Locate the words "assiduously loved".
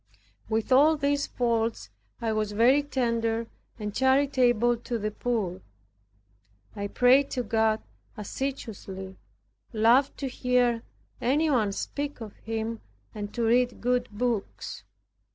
8.17-10.17